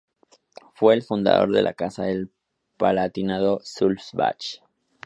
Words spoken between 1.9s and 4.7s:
del Palatinado-Sulzbach.